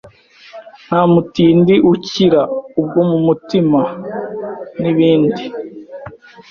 nta 0.85 1.01
mutindi 1.13 1.73
ukira 1.93 2.41
ubwo 2.79 2.99
mu 3.09 3.17
mutima, 3.27 3.81
n’ibindi 4.81 5.43